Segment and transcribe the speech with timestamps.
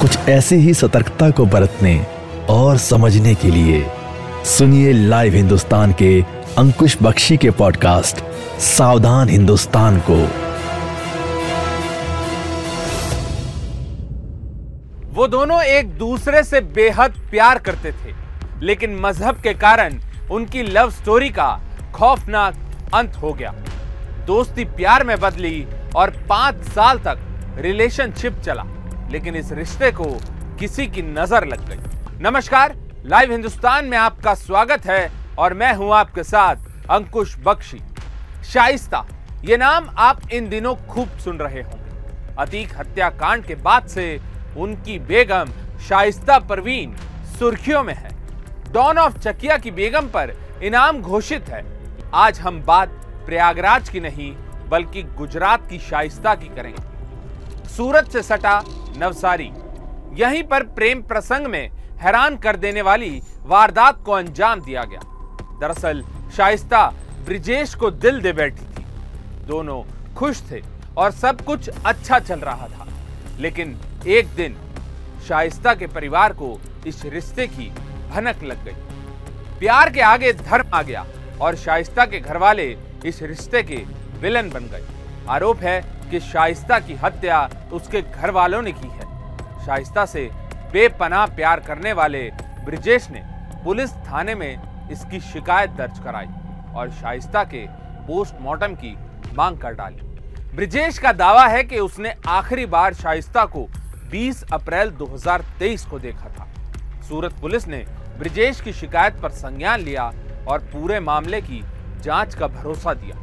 [0.00, 2.06] कुछ ऐसी ही सतर्कता को बरतने
[2.50, 3.84] और समझने के लिए
[4.46, 6.20] सुनिए लाइव हिंदुस्तान के
[6.58, 8.22] अंकुश बख्शी के पॉडकास्ट,
[8.60, 10.16] सावधान हिंदुस्तान को।
[15.14, 18.14] वो दोनों एक दूसरे से बेहद प्यार करते थे,
[18.62, 19.98] लेकिन मज़हब के कारण
[20.30, 21.50] उनकी लव स्टोरी का
[21.94, 22.54] खौफनाक
[22.94, 23.54] अंत हो गया।
[24.26, 27.18] दोस्ती प्यार में बदली और पाँच साल तक
[27.58, 28.64] रिलेशनशिप चला।
[29.10, 30.04] लेकिन इस रिश्ते को
[30.58, 32.74] किसी की नज़र लग गई। नमस्कार,
[33.06, 37.80] लाइव हिंदुस्तान में आपका स्वागत है और मैं हूँ आपके साथ अंकुश बख्शी।
[38.52, 39.04] शाइस्ता,
[39.44, 44.20] ये नाम आप इन दिनों खूब सुन रहे होंगे। अतीक हत्याकांड के बाद से
[44.56, 45.52] उनकी बेगम
[45.88, 46.96] शाइस्ता परवीन
[47.38, 48.10] सुर्खियों में है।
[48.72, 51.64] डॉन ऑफ़ चकिया की बेगम पर इनाम घोषित है।
[52.14, 52.88] आज हम बात
[53.26, 54.32] प्रयागराज की नहीं,
[54.68, 56.93] बल्कि गुजरात की शाइस्ता की करेंगे।
[57.76, 58.64] सूरत से सटा
[58.96, 59.52] नवसारी।
[60.12, 65.00] यहीं पर प्रेम प्रसंग में हैरान कर देने वाली वारदात को अंजाम दिया गया।
[65.60, 66.04] दरअसल,
[66.36, 66.94] शाइस्ता
[67.24, 68.84] ब्रिजेश को दिल दे बैठी थी।
[69.46, 69.82] दोनों
[70.14, 70.62] खुश थे
[70.96, 72.88] और सब कुछ अच्छा चल रहा था।
[73.38, 74.56] लेकिन एक दिन,
[75.28, 77.72] शाइस्ता के परिवार को इस रिश्ते की
[78.10, 78.74] भनक लग गई।
[79.58, 81.06] प्यार के आगे धर्म आ गया
[81.40, 83.76] और शाइस्ता के घर वाले इस रिश्ते के
[84.20, 84.86] विलन बन गए।
[85.28, 85.80] आरोप है
[86.10, 89.12] कि शाइस्ता की हत्या उसके घर वालों ने की है।
[89.66, 90.28] शाइस्ता से
[90.72, 92.22] बेपनाह प्यार करने वाले
[92.64, 93.22] ब्रिजेश ने
[93.64, 96.26] पुलिस थाने में इसकी शिकायत दर्ज कराई
[96.74, 97.66] और शाइस्ता के
[98.06, 98.96] पोस्टमार्टम की
[99.34, 99.96] मांग कर डाली।
[100.56, 103.66] ब्रिजेश का दावा है कि उसने आखिरी बार शाइस्ता को
[104.10, 106.48] 20 अप्रैल 2023 को देखा था।
[107.08, 107.84] सूरत पुलिस ने
[108.18, 110.12] ब्रिजेश की शिकायत पर संज्ञान लिया
[110.48, 111.62] और पूरे मामले की
[112.00, 113.16] जाँच का भरोसा दिया।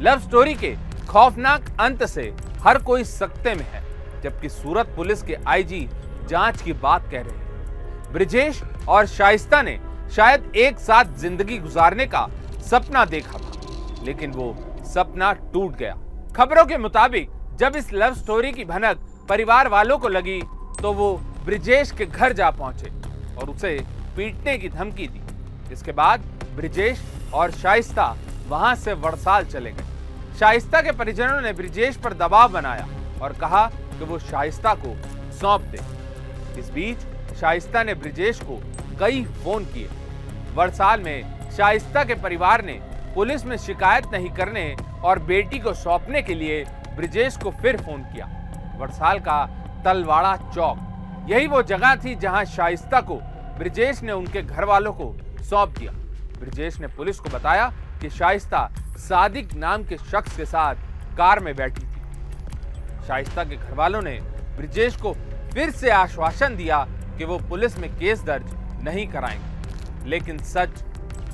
[0.00, 0.74] लव स्टोरी के
[1.04, 3.82] खौफनाक अंत से हर कोई सकते में है,
[4.22, 5.88] जबकि सूरत पुलिस के आईजी
[6.28, 9.78] जाँच की बात कह रहे हैं। ब्रिजेश और शाइस्ता ने
[10.14, 12.26] शायद एक साथ ज़िंदगी गुजारने का
[12.62, 14.54] सपना देखा था, लेकिन वो
[14.86, 15.94] सपना टूट गया।
[16.36, 18.98] खबरों के मुताबिक, जब इस लव स्टोरी की भनक
[19.28, 20.40] परिवार वालों को लगी
[20.80, 21.12] तो वो
[21.44, 22.90] ब्रिजेश के घर जा पहुँचे
[23.36, 23.78] और उसे
[24.16, 26.20] पीटने की धमकी दी। इसके बाद
[26.56, 27.02] ब्रिजेश
[27.34, 28.14] और शाइस्ता
[28.48, 29.92] वहाँ से वड़साल चले गए।
[30.38, 32.86] शाइस्ता के परिजनों ने ब्रिजेश पर दबाव बनाया
[33.22, 34.94] और कहा कि वो शाइस्ता को
[35.32, 35.78] सौंप दे।
[36.60, 38.58] इस बीच शाइस्ता ने ब्रिजेश को
[39.00, 39.88] कई फ़ोन किए।
[40.54, 42.72] वड़साल में शाइस्ता के परिवार ने
[43.14, 44.74] पुलिस में शिकायत नहीं करने
[45.04, 46.64] और बेटी को सौंपने के लिए
[46.96, 48.26] ब्रिजेश को फिर फ़ोन किया।
[48.78, 49.44] वड़साल का
[49.84, 50.78] तलवाड़ा चौक,
[51.30, 53.20] यही वो जगह थी जहाँ शाइस्ता को
[53.58, 55.92] ब्रिजेश ने उनके घर वालों को सौंप दिया।
[56.38, 57.72] ब्रिजेश ने पुलिस को बताया
[58.04, 60.74] कि शाइस्ता सादिक नाम के शख्स के साथ
[61.16, 64.18] कार में बैठी थी। शाइस्ता के घर वालों ने
[64.56, 65.12] ब्रिजेश को
[65.54, 66.84] फिर से आश्वासन दिया
[67.18, 68.54] कि वो पुलिस में केस दर्ज
[68.84, 70.84] नहीं कराएँगे। लेकिन सच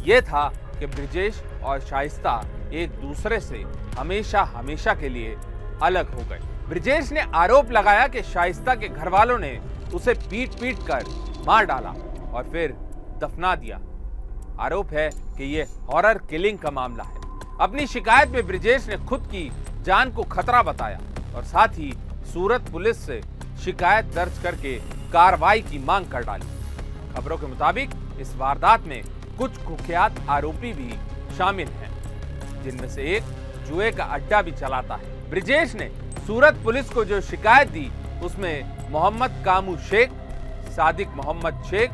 [0.02, 0.46] ये था
[0.78, 2.40] कि ब्रिजेश और शाइस्ता
[2.72, 3.64] एक दूसरे से
[3.98, 5.36] हमेशा हमेशा के लिए
[5.82, 9.58] अलग हो गए। ब्रिजेश ने आरोप लगाया कि शाइस्ता के घर वालों ने
[9.94, 11.04] उसे पीट पीट कर
[11.46, 11.90] मार डाला
[12.32, 12.72] और फिर
[13.22, 13.80] दफना दिया।
[14.60, 17.18] आरोप है कि ये हॉरर किलिंग का मामला है।
[17.60, 19.50] अपनी शिकायत में ब्रिजेश ने खुद की
[19.84, 21.00] जान को खतरा बताया
[21.36, 21.92] और साथ ही
[22.32, 23.20] सूरत पुलिस से
[23.64, 24.74] शिकायत दर्ज करके
[25.12, 26.46] कार्रवाई की मांग कर डाली।
[27.14, 27.90] खबरों के मुताबिक
[28.20, 29.02] इस वारदात में
[29.38, 30.90] कुछ कुख्यात आरोपी भी
[31.36, 31.90] शामिल हैं,
[32.62, 33.22] जिनमें से एक
[33.66, 35.90] जुए का अड्डा भी चलाता है। ब्रिजेश ने
[36.26, 37.90] सूरत पुलिस को जो शिकायत दी,
[38.24, 40.10] उसमें मोहम्मद कामू शेख,
[40.70, 41.90] सादिक मोहम्मद शेख,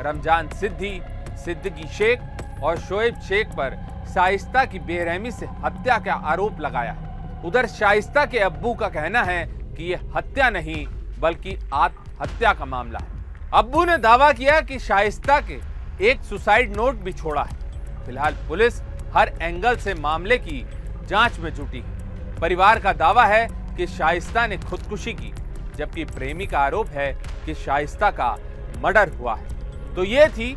[0.00, 1.00] रमज़ान सिद्धी
[1.44, 3.78] सिद्दीकी शेख और शोएब शेख पर
[4.14, 9.22] शाइस्ता की बेरहमी से हत्या का आरोप लगाया है। उधर शाइस्ता के अब्बू का कहना
[9.22, 10.86] है कि यह हत्या नहीं,
[11.20, 15.58] बल्कि आत्महत्या का मामला है। अब्बू ने दावा किया कि शाइस्ता के
[16.00, 18.80] एक सुसाइड नोट भी छोड़ा है। फ़िलहाल पुलिस
[19.14, 20.64] हर एंगल से मामले की
[21.06, 23.46] जाँच में जुटी है। परिवार का दावा है
[23.76, 25.32] कि शाइस्ता ने खुदकुशी की,
[25.76, 27.12] जबकि प्रेमी का आरोप है
[27.46, 28.36] कि शाइस्ता का
[28.82, 30.56] मर्डर हुआ है। तो ये थी